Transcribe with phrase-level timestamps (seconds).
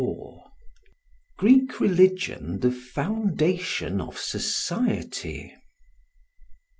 [1.37, 5.53] Greek Religion the Foundation of Society.